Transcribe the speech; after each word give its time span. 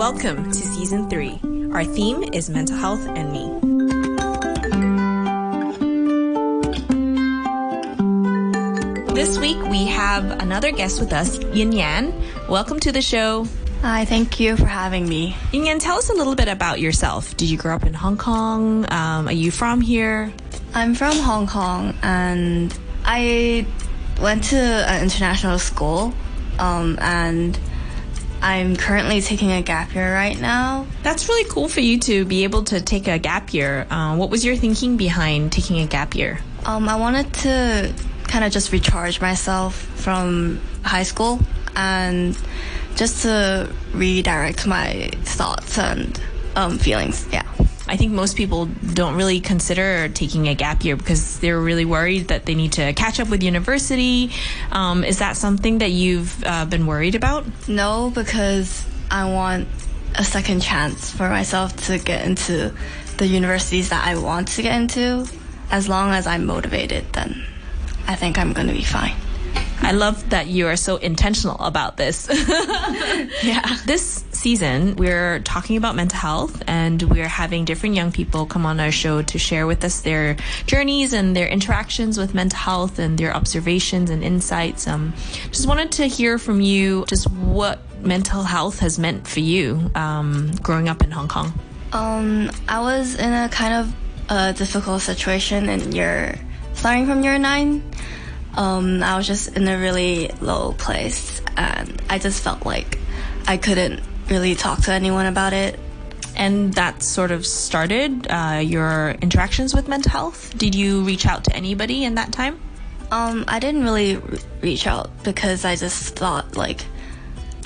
Welcome 0.00 0.50
to 0.50 0.56
season 0.56 1.10
three. 1.10 1.38
Our 1.74 1.84
theme 1.84 2.22
is 2.32 2.48
mental 2.48 2.74
health 2.74 3.06
and 3.06 3.32
me. 3.32 3.44
This 9.14 9.38
week 9.38 9.62
we 9.68 9.84
have 9.88 10.24
another 10.40 10.70
guest 10.72 11.00
with 11.00 11.12
us, 11.12 11.38
Yin 11.52 11.72
Yan. 11.72 12.14
Welcome 12.48 12.80
to 12.80 12.92
the 12.92 13.02
show. 13.02 13.46
Hi, 13.82 14.06
thank 14.06 14.40
you 14.40 14.56
for 14.56 14.64
having 14.64 15.06
me. 15.06 15.36
Yin 15.52 15.66
Yan, 15.66 15.78
tell 15.78 15.98
us 15.98 16.08
a 16.08 16.14
little 16.14 16.34
bit 16.34 16.48
about 16.48 16.80
yourself. 16.80 17.36
Did 17.36 17.50
you 17.50 17.58
grow 17.58 17.74
up 17.76 17.84
in 17.84 17.92
Hong 17.92 18.16
Kong? 18.16 18.90
Um, 18.90 19.28
are 19.28 19.32
you 19.32 19.50
from 19.50 19.82
here? 19.82 20.32
I'm 20.72 20.94
from 20.94 21.18
Hong 21.18 21.46
Kong 21.46 21.94
and 22.02 22.74
I 23.04 23.66
went 24.18 24.44
to 24.44 24.56
an 24.56 25.02
international 25.02 25.58
school 25.58 26.14
um, 26.58 26.98
and 27.02 27.60
I'm 28.42 28.76
currently 28.76 29.20
taking 29.20 29.52
a 29.52 29.62
gap 29.62 29.94
year 29.94 30.12
right 30.12 30.38
now. 30.38 30.86
That's 31.02 31.28
really 31.28 31.48
cool 31.50 31.68
for 31.68 31.80
you 31.80 31.98
to 32.00 32.24
be 32.24 32.44
able 32.44 32.64
to 32.64 32.80
take 32.80 33.06
a 33.06 33.18
gap 33.18 33.52
year. 33.52 33.86
Uh, 33.90 34.16
what 34.16 34.30
was 34.30 34.44
your 34.44 34.56
thinking 34.56 34.96
behind 34.96 35.52
taking 35.52 35.78
a 35.80 35.86
gap 35.86 36.14
year? 36.14 36.40
Um, 36.64 36.88
I 36.88 36.96
wanted 36.96 37.32
to 37.34 37.92
kind 38.24 38.44
of 38.44 38.52
just 38.52 38.72
recharge 38.72 39.20
myself 39.20 39.74
from 39.74 40.60
high 40.82 41.02
school 41.02 41.40
and 41.76 42.36
just 42.96 43.22
to 43.22 43.70
redirect 43.92 44.66
my 44.66 45.10
thoughts 45.22 45.78
and 45.78 46.20
um, 46.56 46.78
feelings. 46.78 47.26
Yeah. 47.32 47.46
I 47.90 47.96
think 47.96 48.12
most 48.12 48.36
people 48.36 48.66
don't 48.94 49.16
really 49.16 49.40
consider 49.40 50.08
taking 50.08 50.46
a 50.46 50.54
gap 50.54 50.84
year 50.84 50.94
because 50.94 51.40
they're 51.40 51.60
really 51.60 51.84
worried 51.84 52.28
that 52.28 52.46
they 52.46 52.54
need 52.54 52.70
to 52.74 52.92
catch 52.92 53.18
up 53.18 53.28
with 53.28 53.42
university. 53.42 54.30
Um, 54.70 55.02
is 55.02 55.18
that 55.18 55.36
something 55.36 55.78
that 55.78 55.90
you've 55.90 56.44
uh, 56.44 56.66
been 56.66 56.86
worried 56.86 57.16
about? 57.16 57.46
No, 57.66 58.12
because 58.14 58.84
I 59.10 59.32
want 59.32 59.66
a 60.14 60.22
second 60.22 60.62
chance 60.62 61.10
for 61.10 61.28
myself 61.28 61.76
to 61.88 61.98
get 61.98 62.24
into 62.24 62.72
the 63.16 63.26
universities 63.26 63.88
that 63.88 64.06
I 64.06 64.16
want 64.16 64.46
to 64.48 64.62
get 64.62 64.80
into. 64.80 65.26
As 65.72 65.88
long 65.88 66.12
as 66.12 66.28
I'm 66.28 66.46
motivated, 66.46 67.12
then 67.12 67.44
I 68.06 68.14
think 68.14 68.38
I'm 68.38 68.52
going 68.52 68.68
to 68.68 68.72
be 68.72 68.84
fine. 68.84 69.16
I 69.82 69.92
love 69.92 70.30
that 70.30 70.46
you 70.46 70.68
are 70.68 70.76
so 70.76 70.96
intentional 70.96 71.58
about 71.58 71.96
this. 71.96 72.28
Yeah. 73.42 73.76
This 73.86 74.24
season, 74.40 74.96
we're 74.96 75.40
talking 75.40 75.76
about 75.76 75.94
mental 75.94 76.18
health 76.18 76.62
and 76.66 77.02
we're 77.02 77.28
having 77.28 77.66
different 77.66 77.94
young 77.94 78.10
people 78.10 78.46
come 78.46 78.64
on 78.64 78.80
our 78.80 78.90
show 78.90 79.20
to 79.20 79.38
share 79.38 79.66
with 79.66 79.84
us 79.84 80.00
their 80.00 80.36
journeys 80.66 81.12
and 81.12 81.36
their 81.36 81.46
interactions 81.46 82.16
with 82.16 82.34
mental 82.34 82.58
health 82.58 82.98
and 82.98 83.18
their 83.18 83.36
observations 83.36 84.08
and 84.08 84.24
insights. 84.24 84.88
Um, 84.88 85.12
just 85.50 85.68
wanted 85.68 85.92
to 85.92 86.06
hear 86.06 86.38
from 86.38 86.62
you 86.62 87.04
just 87.06 87.30
what 87.30 87.80
mental 88.02 88.42
health 88.42 88.78
has 88.80 88.98
meant 88.98 89.28
for 89.28 89.40
you 89.40 89.90
um, 89.94 90.52
growing 90.62 90.88
up 90.88 91.02
in 91.02 91.10
Hong 91.10 91.28
Kong. 91.28 91.52
Um, 91.92 92.50
I 92.66 92.80
was 92.80 93.16
in 93.16 93.32
a 93.32 93.48
kind 93.50 93.74
of 93.74 93.94
a 94.30 94.52
difficult 94.54 95.02
situation 95.02 95.68
in 95.68 95.92
year, 95.92 96.40
starting 96.72 97.06
from 97.06 97.22
year 97.22 97.38
nine. 97.38 97.82
Um, 98.56 99.02
I 99.02 99.16
was 99.16 99.26
just 99.26 99.56
in 99.56 99.68
a 99.68 99.78
really 99.78 100.30
low 100.40 100.72
place, 100.72 101.42
and 101.56 102.00
I 102.08 102.18
just 102.18 102.42
felt 102.42 102.64
like 102.64 102.98
I 103.46 103.56
couldn't 103.56 104.00
really 104.30 104.54
talk 104.54 104.82
to 104.82 104.92
anyone 104.92 105.26
about 105.26 105.52
it. 105.52 105.78
And 106.36 106.72
that 106.74 107.02
sort 107.02 107.32
of 107.32 107.44
started 107.44 108.26
uh, 108.30 108.62
your 108.64 109.10
interactions 109.20 109.74
with 109.74 109.88
mental 109.88 110.10
health. 110.10 110.56
Did 110.56 110.74
you 110.74 111.02
reach 111.02 111.26
out 111.26 111.44
to 111.44 111.56
anybody 111.56 112.04
in 112.04 112.14
that 112.14 112.32
time? 112.32 112.58
Um, 113.10 113.44
I 113.48 113.58
didn't 113.58 113.82
really 113.82 114.16
re- 114.16 114.38
reach 114.62 114.86
out 114.86 115.10
because 115.24 115.64
I 115.64 115.74
just 115.76 116.16
thought 116.16 116.56
like 116.56 116.86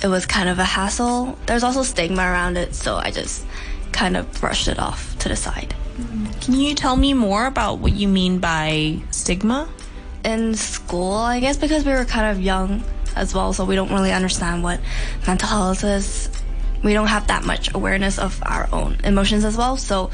it 0.02 0.08
was 0.08 0.24
kind 0.26 0.48
of 0.48 0.58
a 0.58 0.64
hassle. 0.64 1.38
There's 1.46 1.62
also 1.62 1.82
stigma 1.82 2.22
around 2.22 2.56
it, 2.56 2.74
so 2.74 2.96
I 2.96 3.10
just 3.10 3.44
kind 3.92 4.16
of 4.16 4.40
brushed 4.40 4.66
it 4.66 4.78
off 4.78 5.16
to 5.18 5.28
the 5.28 5.36
side. 5.36 5.74
Can 6.40 6.54
you 6.54 6.74
tell 6.74 6.96
me 6.96 7.14
more 7.14 7.46
about 7.46 7.78
what 7.78 7.92
you 7.92 8.08
mean 8.08 8.38
by 8.38 9.02
stigma? 9.10 9.68
in 10.24 10.54
school, 10.54 11.12
I 11.12 11.40
guess, 11.40 11.56
because 11.56 11.84
we 11.84 11.92
were 11.92 12.04
kind 12.04 12.26
of 12.36 12.42
young 12.42 12.82
as 13.14 13.34
well, 13.34 13.52
so 13.52 13.64
we 13.64 13.76
don't 13.76 13.92
really 13.92 14.12
understand 14.12 14.62
what 14.62 14.80
mental 15.26 15.48
health 15.48 15.84
is. 15.84 16.28
We 16.84 16.92
don't 16.92 17.08
have 17.08 17.26
that 17.26 17.44
much 17.44 17.74
awareness 17.74 18.18
of 18.18 18.40
our 18.44 18.68
own 18.72 18.98
emotions 19.02 19.44
as 19.44 19.56
well. 19.56 19.76
So 19.76 20.10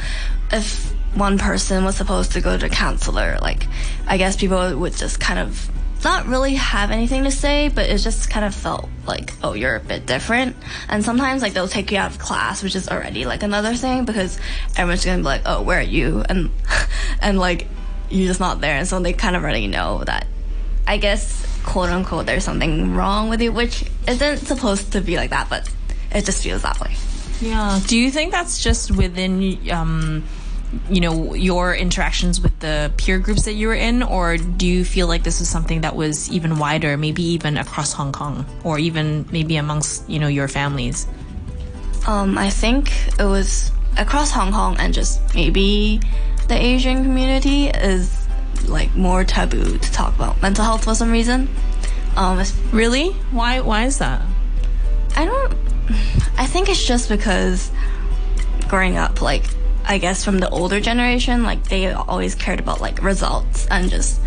if 0.51 0.91
one 1.15 1.37
person 1.37 1.85
was 1.85 1.97
supposed 1.97 2.33
to 2.33 2.41
go 2.41 2.57
to 2.57 2.67
a 2.67 2.69
counselor, 2.69 3.39
like, 3.43 3.67
I 4.07 4.17
guess 4.17 4.37
people 4.37 4.77
would 4.79 4.95
just 4.95 5.21
kind 5.21 5.39
of 5.39 5.69
not 6.03 6.27
really 6.27 6.55
have 6.55 6.91
anything 6.91 7.25
to 7.25 7.31
say, 7.31 7.69
but 7.69 7.91
it 7.91 7.99
just 7.99 8.31
kind 8.31 8.47
of 8.47 8.55
felt 8.55 8.89
like, 9.07 9.33
oh, 9.43 9.53
you're 9.53 9.77
a 9.77 9.81
bit 9.81 10.07
different. 10.07 10.57
And 10.89 11.05
sometimes, 11.05 11.43
like, 11.43 11.53
they'll 11.53 11.69
take 11.69 11.91
you 11.91 11.99
out 11.99 12.11
of 12.13 12.19
class, 12.19 12.63
which 12.63 12.75
is 12.75 12.89
already, 12.89 13.27
like, 13.27 13.43
another 13.43 13.75
thing 13.75 14.07
because 14.07 14.39
everyone's 14.77 15.05
gonna 15.05 15.19
be 15.19 15.25
like, 15.25 15.43
oh, 15.45 15.63
where 15.63 15.79
are 15.79 15.83
you? 15.83 16.25
And, 16.27 16.51
and, 17.21 17.39
like, 17.39 17.67
you're 18.09 18.29
just 18.29 18.41
not 18.41 18.61
there, 18.61 18.77
and 18.77 18.89
so 18.89 18.99
they 19.01 19.13
kind 19.13 19.37
of 19.37 19.43
already 19.43 19.67
know 19.67 20.03
that. 20.05 20.27
I 20.87 20.97
guess 20.97 21.47
quote 21.65 21.91
unquote 21.91 22.27
there's 22.27 22.45
something 22.45 22.95
wrong 22.95 23.29
with 23.29 23.41
you, 23.41 23.53
which 23.53 23.85
isn't 24.09 24.39
supposed 24.39 24.93
to 24.93 25.01
be 25.01 25.17
like 25.17 25.31
that, 25.31 25.49
but 25.49 25.71
it 26.13 26.25
just 26.25 26.43
feels 26.43 26.63
that 26.63 26.81
way. 26.81 26.95
Yeah. 27.41 27.81
Do 27.87 27.97
you 27.97 28.11
think 28.11 28.33
that's 28.33 28.63
just 28.63 28.91
within, 28.91 29.59
um, 29.71 30.25
you 30.89 31.01
know, 31.01 31.35
your 31.35 31.75
interactions 31.75 32.41
with 32.41 32.59
the 32.61 32.93
peer 32.97 33.19
groups 33.19 33.45
that 33.45 33.55
you 33.55 33.69
were 33.69 33.75
in, 33.75 34.03
or 34.03 34.37
do 34.37 34.67
you 34.67 34.85
feel 34.85 35.07
like 35.07 35.23
this 35.23 35.41
is 35.41 35.49
something 35.49 35.81
that 35.81 35.97
was 35.97 36.31
even 36.31 36.59
wider, 36.59 36.97
maybe 36.97 37.23
even 37.23 37.57
across 37.57 37.93
Hong 37.93 38.13
Kong, 38.13 38.45
or 38.63 38.79
even 38.79 39.27
maybe 39.33 39.57
amongst 39.57 40.09
you 40.09 40.19
know 40.19 40.29
your 40.29 40.49
families? 40.49 41.07
Um, 42.07 42.39
I 42.39 42.51
think 42.51 42.93
it 43.19 43.25
was 43.25 43.73
across 43.99 44.31
Hong 44.31 44.53
Kong 44.53 44.77
and 44.79 44.95
just 44.95 45.21
maybe 45.35 46.01
the 46.49 46.55
Asian 46.55 47.03
community 47.05 47.69
is 47.69 48.27
like 48.67 48.95
more 48.95 49.25
taboo 49.25 49.79
to 49.79 49.93
talk 49.93 50.15
about 50.15 50.41
mental 50.43 50.65
health 50.65 50.85
for 50.85 50.95
some 50.95 51.11
reason. 51.11 51.49
Um, 52.17 52.43
Really? 52.73 53.11
Why? 53.33 53.61
Why 53.61 53.85
is 53.85 53.99
that? 53.99 54.23
I 55.17 55.25
don't. 55.25 55.70
I 56.37 56.47
think 56.47 56.69
it's 56.69 56.85
just 56.85 57.09
because 57.09 57.71
growing 58.69 58.97
up, 58.97 59.21
like 59.21 59.45
I 59.85 59.99
guess 59.99 60.25
from 60.25 60.39
the 60.39 60.49
older 60.51 60.81
generation, 60.81 61.43
like 61.43 61.65
they 61.65 61.93
always 61.93 62.35
cared 62.35 62.61
about 62.61 62.81
like 62.81 63.03
results 63.03 63.67
and 63.71 63.91
just 63.91 64.21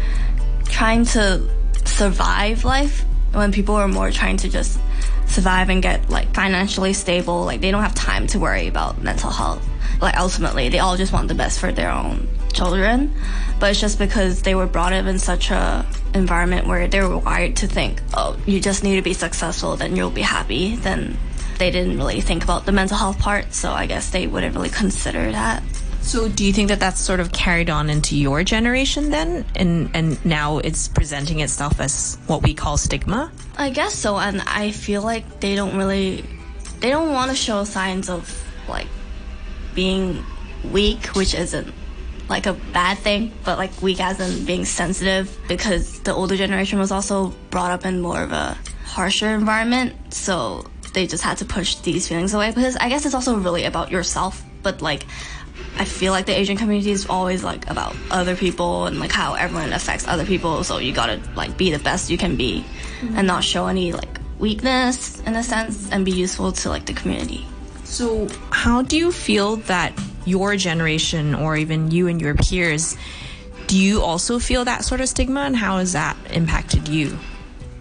trying 0.65 1.05
to 1.05 1.41
survive 1.85 2.65
life. 2.65 3.05
When 3.31 3.51
people 3.51 3.75
are 3.75 3.87
more 3.87 4.11
trying 4.11 4.37
to 4.37 4.49
just 4.49 4.79
survive 5.25 5.69
and 5.69 5.81
get 5.81 6.09
like 6.09 6.33
financially 6.35 6.93
stable, 6.93 7.45
like 7.45 7.61
they 7.61 7.71
don't 7.71 7.81
have 7.81 7.95
time 7.95 8.27
to 8.27 8.39
worry 8.39 8.67
about 8.67 9.01
mental 9.01 9.31
health. 9.31 9.67
Like 10.01 10.17
ultimately, 10.17 10.69
they 10.69 10.79
all 10.79 10.97
just 10.97 11.13
want 11.13 11.29
the 11.29 11.33
best 11.33 11.59
for 11.59 11.71
their 11.71 11.89
own 11.89 12.27
children. 12.53 13.13
But 13.59 13.71
it's 13.71 13.79
just 13.79 13.97
because 13.97 14.41
they 14.41 14.55
were 14.55 14.67
brought 14.67 14.93
up 14.93 15.05
in 15.05 15.17
such 15.17 15.49
a 15.49 15.85
environment 16.13 16.67
where 16.67 16.87
they 16.87 17.01
were 17.01 17.17
wired 17.17 17.55
to 17.57 17.67
think, 17.67 18.01
oh, 18.13 18.37
you 18.45 18.59
just 18.59 18.83
need 18.83 18.95
to 18.97 19.01
be 19.01 19.13
successful, 19.13 19.75
then 19.75 19.95
you'll 19.95 20.11
be 20.11 20.21
happy. 20.21 20.75
Then 20.75 21.17
they 21.63 21.71
didn't 21.71 21.95
really 21.95 22.19
think 22.19 22.43
about 22.43 22.65
the 22.65 22.73
mental 22.73 22.97
health 22.97 23.17
part, 23.19 23.53
so 23.53 23.71
I 23.71 23.85
guess 23.85 24.09
they 24.09 24.27
wouldn't 24.27 24.53
really 24.53 24.69
consider 24.69 25.31
that. 25.31 25.63
So, 26.01 26.27
do 26.27 26.43
you 26.43 26.51
think 26.51 26.67
that 26.67 26.81
that's 26.81 26.99
sort 26.99 27.21
of 27.21 27.31
carried 27.31 27.69
on 27.69 27.89
into 27.89 28.17
your 28.17 28.43
generation 28.43 29.11
then, 29.11 29.45
and 29.55 29.89
and 29.93 30.25
now 30.25 30.57
it's 30.57 30.89
presenting 30.89 31.39
itself 31.39 31.79
as 31.79 32.17
what 32.27 32.43
we 32.43 32.53
call 32.53 32.75
stigma? 32.75 33.31
I 33.55 33.69
guess 33.69 33.93
so, 33.93 34.17
and 34.17 34.41
I 34.41 34.71
feel 34.71 35.03
like 35.03 35.39
they 35.39 35.55
don't 35.55 35.77
really, 35.77 36.25
they 36.81 36.89
don't 36.89 37.13
want 37.13 37.31
to 37.31 37.37
show 37.37 37.63
signs 37.63 38.09
of 38.09 38.27
like 38.67 38.87
being 39.73 40.21
weak, 40.69 41.05
which 41.15 41.33
isn't 41.33 41.73
like 42.27 42.45
a 42.45 42.53
bad 42.73 42.97
thing, 42.97 43.31
but 43.45 43.57
like 43.57 43.81
weak 43.81 44.01
as 44.01 44.19
in 44.19 44.45
being 44.45 44.65
sensitive 44.65 45.31
because 45.47 46.01
the 46.01 46.13
older 46.13 46.35
generation 46.35 46.77
was 46.77 46.91
also 46.91 47.33
brought 47.51 47.71
up 47.71 47.85
in 47.85 48.01
more 48.01 48.21
of 48.21 48.33
a 48.33 48.57
harsher 48.83 49.29
environment, 49.29 50.13
so 50.13 50.65
they 50.93 51.07
just 51.07 51.23
had 51.23 51.37
to 51.37 51.45
push 51.45 51.75
these 51.77 52.07
feelings 52.07 52.33
away 52.33 52.51
because 52.51 52.75
I 52.75 52.89
guess 52.89 53.05
it's 53.05 53.15
also 53.15 53.37
really 53.37 53.65
about 53.65 53.91
yourself, 53.91 54.43
but 54.61 54.81
like 54.81 55.05
I 55.77 55.85
feel 55.85 56.13
like 56.13 56.25
the 56.25 56.37
Asian 56.37 56.57
community 56.57 56.91
is 56.91 57.07
always 57.07 57.43
like 57.43 57.69
about 57.69 57.95
other 58.11 58.35
people 58.35 58.85
and 58.85 58.99
like 58.99 59.11
how 59.11 59.33
everyone 59.33 59.73
affects 59.73 60.07
other 60.07 60.25
people, 60.25 60.63
so 60.63 60.77
you 60.77 60.93
gotta 60.93 61.19
like 61.35 61.57
be 61.57 61.71
the 61.71 61.79
best 61.79 62.09
you 62.09 62.17
can 62.17 62.35
be 62.35 62.65
and 63.15 63.27
not 63.27 63.43
show 63.43 63.67
any 63.67 63.91
like 63.91 64.19
weakness 64.39 65.19
in 65.21 65.35
a 65.35 65.43
sense 65.43 65.91
and 65.91 66.05
be 66.05 66.11
useful 66.11 66.51
to 66.51 66.69
like 66.69 66.85
the 66.85 66.93
community. 66.93 67.45
So, 67.83 68.27
how 68.51 68.81
do 68.81 68.97
you 68.97 69.11
feel 69.11 69.57
that 69.67 69.93
your 70.25 70.55
generation, 70.55 71.35
or 71.35 71.55
even 71.57 71.91
you 71.91 72.07
and 72.07 72.19
your 72.21 72.33
peers, 72.35 72.95
do 73.67 73.77
you 73.77 74.01
also 74.01 74.39
feel 74.39 74.65
that 74.65 74.83
sort 74.83 75.01
of 75.01 75.09
stigma, 75.09 75.41
and 75.41 75.55
how 75.55 75.77
has 75.77 75.93
that 75.93 76.17
impacted 76.31 76.87
you? 76.87 77.17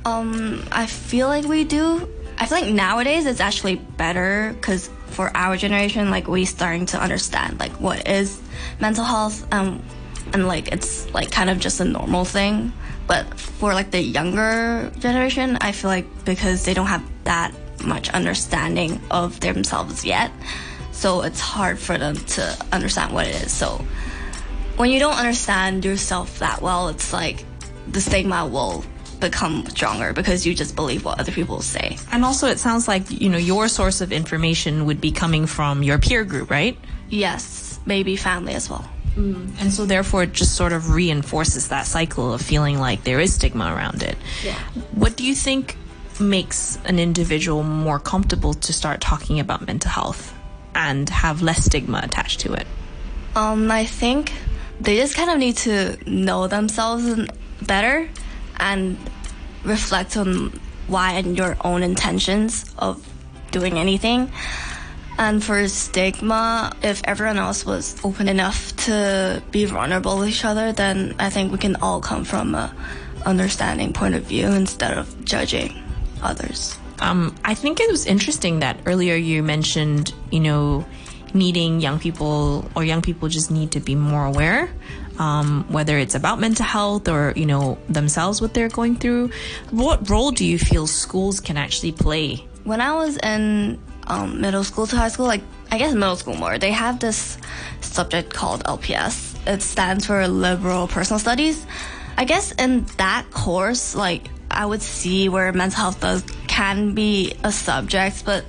Um, 0.04 0.64
I 0.72 0.86
feel 0.86 1.28
like 1.28 1.44
we 1.44 1.64
do. 1.64 2.08
I 2.38 2.46
feel 2.46 2.60
like 2.60 2.72
nowadays 2.72 3.26
it's 3.26 3.40
actually 3.40 3.76
better 3.76 4.52
because 4.54 4.90
for 5.06 5.34
our 5.36 5.56
generation, 5.56 6.10
like 6.10 6.26
we 6.28 6.44
starting 6.44 6.86
to 6.86 7.00
understand 7.00 7.60
like 7.60 7.72
what 7.72 8.08
is 8.08 8.40
mental 8.80 9.04
health, 9.04 9.46
um, 9.52 9.82
and 10.32 10.46
like 10.46 10.72
it's 10.72 11.12
like 11.12 11.30
kind 11.30 11.50
of 11.50 11.58
just 11.58 11.80
a 11.80 11.84
normal 11.84 12.24
thing. 12.24 12.72
But 13.06 13.38
for 13.38 13.74
like 13.74 13.90
the 13.90 14.00
younger 14.00 14.90
generation, 14.98 15.58
I 15.60 15.72
feel 15.72 15.90
like 15.90 16.24
because 16.24 16.64
they 16.64 16.74
don't 16.74 16.86
have 16.86 17.04
that 17.24 17.52
much 17.84 18.08
understanding 18.10 19.00
of 19.10 19.40
themselves 19.40 20.04
yet. 20.04 20.30
So 20.92 21.22
it's 21.22 21.40
hard 21.40 21.78
for 21.78 21.98
them 21.98 22.16
to 22.16 22.66
understand 22.72 23.12
what 23.12 23.26
it 23.26 23.34
is. 23.42 23.52
So 23.52 23.84
when 24.76 24.90
you 24.90 24.98
don't 24.98 25.16
understand 25.16 25.84
yourself 25.84 26.38
that 26.38 26.62
well, 26.62 26.88
it's 26.88 27.12
like 27.12 27.44
the 27.88 28.00
stigma 28.00 28.46
will 28.46 28.84
become 29.22 29.64
stronger 29.66 30.12
because 30.12 30.44
you 30.46 30.54
just 30.54 30.76
believe 30.76 31.06
what 31.06 31.18
other 31.18 31.32
people 31.32 31.62
say. 31.62 31.96
And 32.10 32.24
also, 32.24 32.46
it 32.48 32.58
sounds 32.58 32.86
like, 32.86 33.10
you 33.10 33.30
know, 33.30 33.38
your 33.38 33.68
source 33.68 34.02
of 34.02 34.12
information 34.12 34.84
would 34.84 35.00
be 35.00 35.12
coming 35.12 35.46
from 35.46 35.82
your 35.82 35.98
peer 35.98 36.24
group, 36.24 36.50
right? 36.50 36.76
Yes, 37.08 37.80
maybe 37.86 38.16
family 38.16 38.52
as 38.52 38.68
well. 38.68 38.86
Mm. 39.16 39.50
And 39.60 39.72
so, 39.72 39.86
therefore, 39.86 40.24
it 40.24 40.32
just 40.32 40.56
sort 40.56 40.72
of 40.72 40.90
reinforces 40.90 41.68
that 41.68 41.86
cycle 41.86 42.34
of 42.34 42.42
feeling 42.42 42.78
like 42.78 43.04
there 43.04 43.20
is 43.20 43.34
stigma 43.34 43.72
around 43.74 44.02
it. 44.02 44.16
Yeah. 44.44 44.58
What 44.92 45.16
do 45.16 45.24
you 45.24 45.34
think 45.34 45.76
makes 46.20 46.78
an 46.84 46.98
individual 46.98 47.62
more 47.62 47.98
comfortable 47.98 48.54
to 48.54 48.72
start 48.72 49.00
talking 49.00 49.40
about 49.40 49.66
mental 49.66 49.90
health 49.90 50.34
and 50.74 51.08
have 51.08 51.42
less 51.42 51.64
stigma 51.64 52.00
attached 52.02 52.40
to 52.40 52.52
it? 52.52 52.66
Um, 53.34 53.70
I 53.70 53.86
think 53.86 54.32
they 54.80 54.96
just 54.96 55.14
kind 55.14 55.30
of 55.30 55.38
need 55.38 55.56
to 55.58 55.96
know 56.06 56.48
themselves 56.48 57.28
better 57.62 58.08
and 58.58 58.96
reflect 59.64 60.16
on 60.16 60.58
why 60.88 61.12
and 61.12 61.36
your 61.36 61.56
own 61.62 61.82
intentions 61.82 62.64
of 62.78 63.06
doing 63.50 63.78
anything. 63.78 64.30
And 65.18 65.44
for 65.44 65.68
stigma, 65.68 66.74
if 66.82 67.02
everyone 67.04 67.38
else 67.38 67.66
was 67.66 67.96
open 68.02 68.28
enough 68.28 68.74
to 68.86 69.42
be 69.50 69.66
vulnerable 69.66 70.18
with 70.18 70.28
each 70.28 70.44
other, 70.44 70.72
then 70.72 71.14
I 71.18 71.30
think 71.30 71.52
we 71.52 71.58
can 71.58 71.76
all 71.76 72.00
come 72.00 72.24
from 72.24 72.54
a 72.54 72.74
understanding 73.24 73.92
point 73.92 74.14
of 74.14 74.24
view 74.24 74.48
instead 74.48 74.96
of 74.96 75.24
judging 75.24 75.74
others. 76.22 76.76
Um, 76.98 77.34
I 77.44 77.54
think 77.54 77.80
it 77.80 77.90
was 77.90 78.06
interesting 78.06 78.60
that 78.60 78.78
earlier 78.86 79.14
you 79.14 79.42
mentioned, 79.42 80.14
you 80.30 80.40
know, 80.40 80.84
needing 81.34 81.80
young 81.80 81.98
people 81.98 82.70
or 82.76 82.84
young 82.84 83.02
people 83.02 83.28
just 83.28 83.50
need 83.50 83.72
to 83.72 83.80
be 83.80 83.94
more 83.94 84.24
aware 84.26 84.70
um, 85.18 85.64
whether 85.68 85.98
it's 85.98 86.14
about 86.14 86.40
mental 86.40 86.64
health 86.64 87.08
or 87.08 87.32
you 87.36 87.46
know 87.46 87.78
themselves 87.88 88.40
what 88.40 88.54
they're 88.54 88.68
going 88.68 88.96
through. 88.96 89.30
What 89.70 90.08
role 90.08 90.30
do 90.30 90.44
you 90.44 90.58
feel 90.58 90.86
schools 90.86 91.40
can 91.40 91.56
actually 91.56 91.92
play? 91.92 92.46
When 92.64 92.80
i 92.80 92.94
was 92.94 93.16
in 93.18 93.80
um, 94.06 94.40
middle 94.40 94.64
school 94.64 94.86
to 94.86 94.96
high 94.96 95.08
school 95.08 95.26
like 95.26 95.42
i 95.70 95.78
guess 95.78 95.94
middle 95.94 96.16
school 96.16 96.34
more 96.34 96.58
they 96.58 96.70
have 96.70 96.98
this 97.00 97.38
subject 97.80 98.32
called 98.32 98.62
lps 98.64 99.36
it 99.46 99.62
stands 99.62 100.06
for 100.06 100.26
liberal 100.28 100.86
personal 100.86 101.18
studies. 101.18 101.66
I 102.16 102.24
guess 102.24 102.52
in 102.52 102.84
that 102.98 103.30
course 103.30 103.94
like 103.94 104.28
i 104.50 104.64
would 104.64 104.82
see 104.82 105.28
where 105.28 105.52
mental 105.52 105.80
health 105.80 106.00
does 106.00 106.24
can 106.46 106.94
be 106.94 107.34
a 107.42 107.50
subject 107.50 108.24
but 108.24 108.44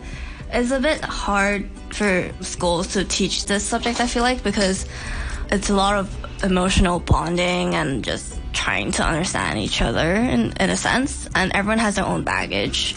it's 0.51 0.71
a 0.71 0.79
bit 0.79 1.01
hard 1.01 1.69
for 1.93 2.31
schools 2.41 2.87
to 2.93 3.03
teach 3.05 3.45
this 3.45 3.63
subject 3.63 3.99
i 3.99 4.07
feel 4.07 4.23
like 4.23 4.43
because 4.43 4.85
it's 5.51 5.69
a 5.69 5.73
lot 5.73 5.95
of 5.95 6.43
emotional 6.43 6.99
bonding 6.99 7.75
and 7.75 8.03
just 8.03 8.39
trying 8.53 8.91
to 8.91 9.03
understand 9.03 9.59
each 9.59 9.81
other 9.81 10.15
in, 10.15 10.53
in 10.59 10.69
a 10.69 10.77
sense. 10.77 11.27
And 11.35 11.51
everyone 11.53 11.79
has 11.79 11.95
their 11.95 12.05
own 12.05 12.23
baggage. 12.23 12.95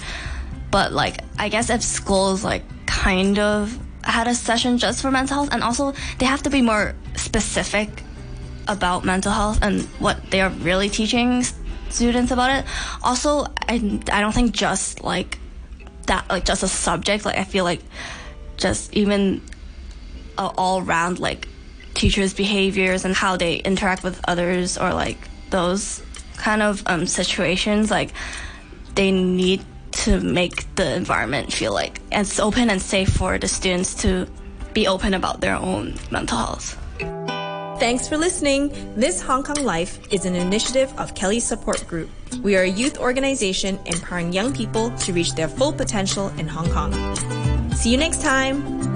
But 0.71 0.93
like, 0.93 1.21
I 1.39 1.49
guess 1.49 1.71
if 1.71 1.83
schools 1.83 2.45
like 2.45 2.63
kind 2.87 3.39
of 3.39 3.79
had 4.05 4.29
a 4.29 4.35
session 4.35 4.79
just 4.79 5.03
for 5.03 5.11
mental 5.11 5.37
health, 5.37 5.49
and 5.53 5.63
also 5.63 5.93
they 6.19 6.27
have 6.27 6.43
to 6.45 6.51
be 6.51 6.63
more 6.63 6.95
specific 7.17 7.89
about 8.69 9.05
mental 9.05 9.33
health 9.33 9.59
and 9.63 9.83
what 9.99 10.31
they 10.31 10.41
are 10.41 10.51
really 10.51 10.89
teaching 10.89 11.43
students 11.89 12.31
about 12.31 12.51
it. 12.51 12.65
Also, 13.03 13.47
I, 13.69 14.01
I 14.13 14.21
don't 14.21 14.35
think 14.35 14.53
just 14.53 15.03
like 15.03 15.39
that, 16.07 16.29
like 16.31 16.45
just 16.45 16.63
a 16.63 16.69
subject, 16.69 17.25
like 17.25 17.39
I 17.39 17.45
feel 17.45 17.65
like 17.65 17.81
just 18.57 18.93
even 18.95 19.43
all 20.39 20.83
around 20.83 21.19
like 21.19 21.49
teachers' 21.95 22.35
behaviors 22.35 23.05
and 23.05 23.15
how 23.15 23.37
they 23.37 23.57
interact 23.57 24.03
with 24.03 24.21
others 24.29 24.77
or 24.77 24.93
like 24.93 25.19
those 25.51 26.03
kind 26.37 26.63
of 26.63 26.83
um, 26.87 27.07
situations, 27.07 27.91
like 27.91 28.13
they 28.95 29.11
need 29.11 29.65
to 29.93 30.21
make 30.21 30.75
the 30.77 30.95
environment 30.95 31.53
feel 31.53 31.73
like 31.73 32.01
it's 32.13 32.39
open 32.39 32.69
and 32.69 32.83
safe 32.83 33.09
for 33.09 33.39
the 33.39 33.49
students 33.49 33.95
to 33.95 34.27
be 34.75 34.87
open 34.87 35.15
about 35.15 35.41
their 35.41 35.57
own 35.57 35.95
mental 36.11 36.37
health. 36.37 36.79
Thanks 37.79 38.09
for 38.09 38.17
listening. 38.17 38.71
This 38.95 39.21
Hong 39.21 39.43
Kong 39.43 39.63
Life 39.63 40.01
is 40.11 40.25
an 40.25 40.35
initiative 40.35 40.93
of 40.99 41.15
KELY 41.15 41.41
Support 41.41 41.87
Group. 41.87 42.11
We 42.43 42.57
are 42.57 42.63
a 42.63 42.69
youth 42.69 42.99
organization 42.99 43.79
empowering 43.85 44.33
young 44.33 44.53
people 44.55 44.91
to 44.99 45.13
reach 45.13 45.35
their 45.35 45.49
full 45.49 45.73
potential 45.73 46.29
in 46.39 46.49
Hong 46.49 46.71
Kong. 46.71 46.93
See 47.77 47.91
you 47.91 47.99
next 47.99 48.23
time. 48.23 48.96